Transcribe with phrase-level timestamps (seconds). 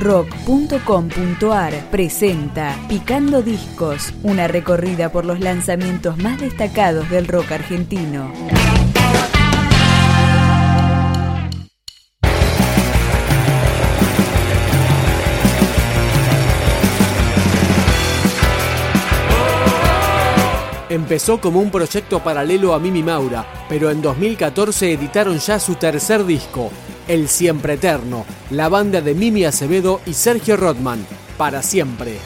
[0.00, 8.32] rock.com.ar presenta Picando Discos, una recorrida por los lanzamientos más destacados del rock argentino.
[20.88, 26.24] Empezó como un proyecto paralelo a Mimi Maura, pero en 2014 editaron ya su tercer
[26.24, 26.72] disco,
[27.10, 31.04] el Siempre Eterno, la banda de Mimi Acevedo y Sergio Rodman.
[31.36, 32.18] para siempre.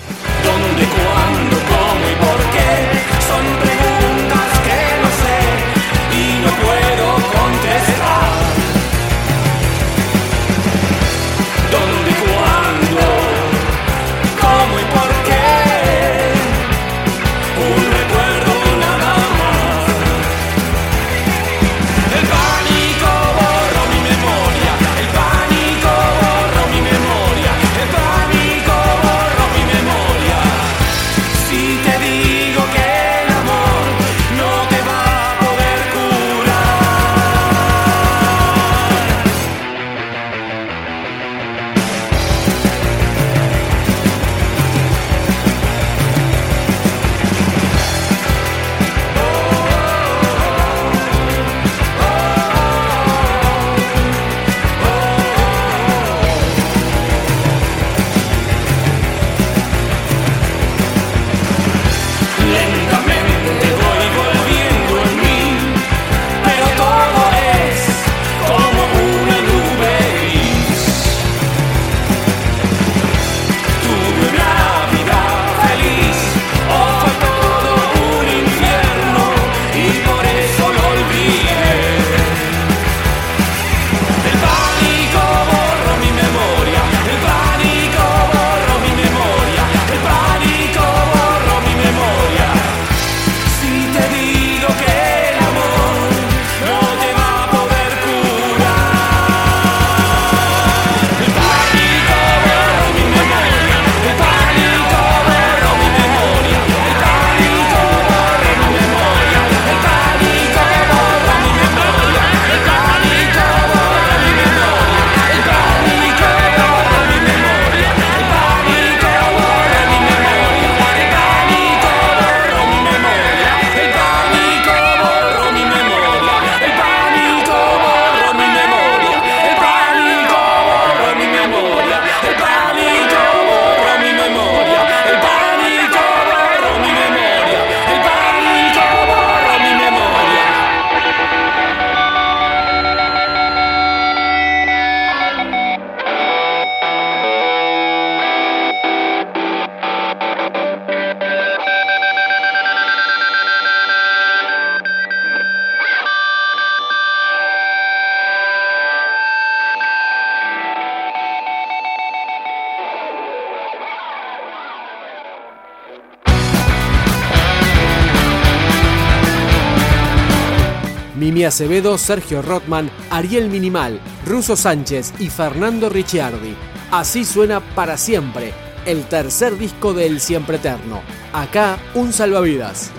[171.14, 176.54] Mimi Acevedo, Sergio Rotman, Ariel Minimal, Russo Sánchez y Fernando Ricciardi.
[176.90, 178.52] Así suena para siempre,
[178.86, 181.02] el tercer disco del Siempre Eterno.
[181.32, 182.90] Acá, un salvavidas.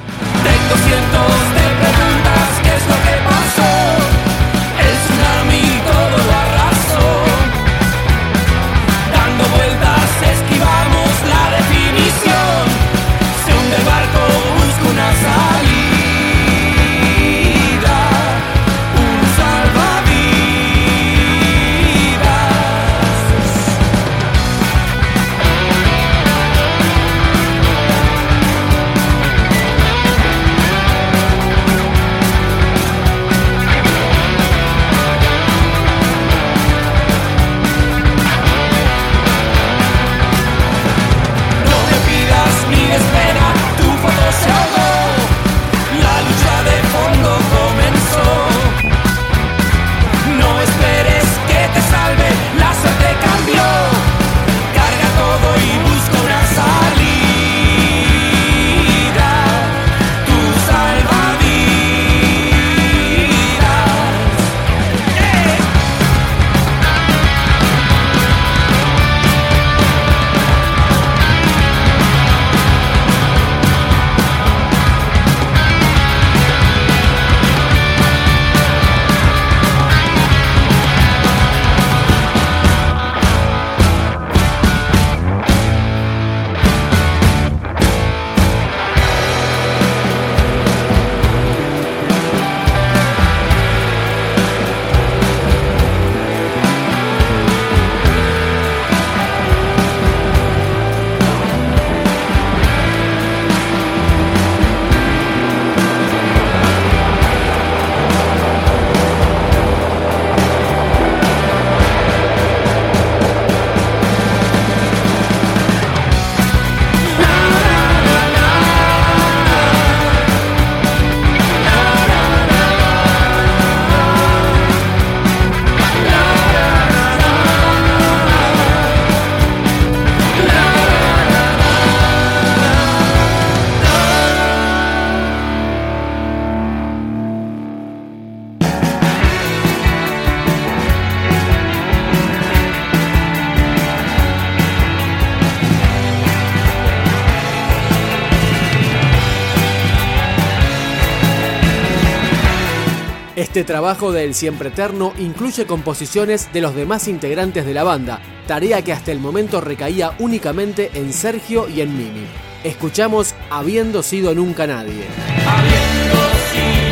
[153.45, 158.81] Este trabajo del Siempre Eterno incluye composiciones de los demás integrantes de la banda, tarea
[158.81, 162.25] que hasta el momento recaía únicamente en Sergio y en Mimi.
[162.63, 165.05] Escuchamos Habiendo sido nunca nadie.
[165.45, 166.84] Habiendo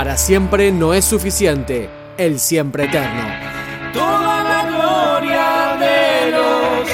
[0.00, 3.22] Para siempre no es suficiente, el Siempre Eterno.
[3.92, 6.88] toda la gloria de los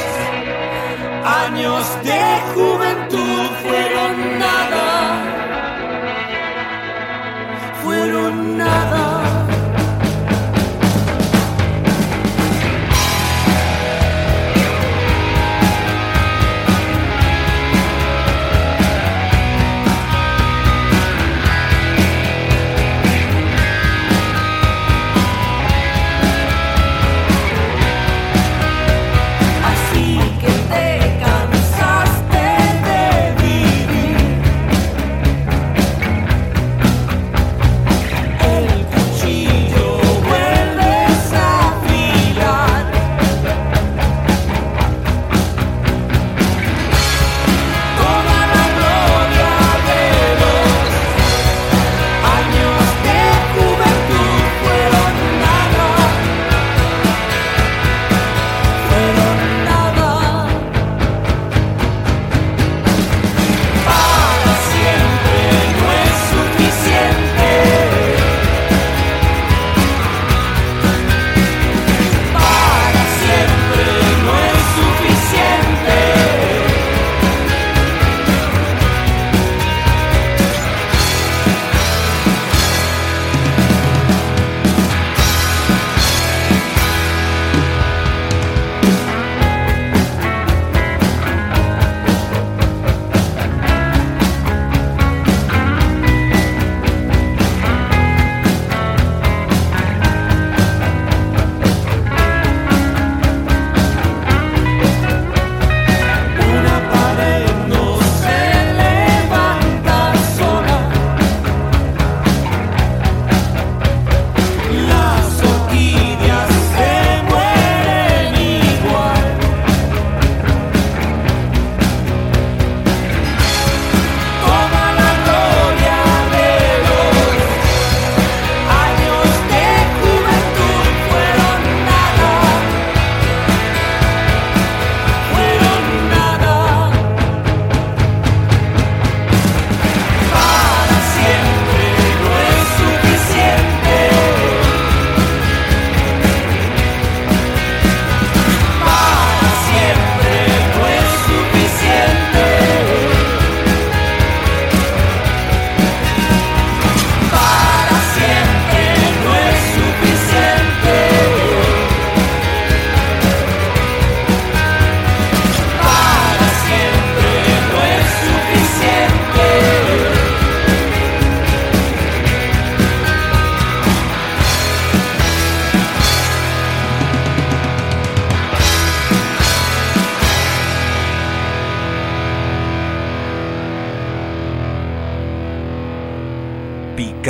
[1.24, 2.65] años de